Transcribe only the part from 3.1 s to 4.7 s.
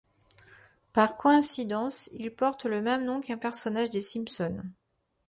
qu'un personnage des Simpson.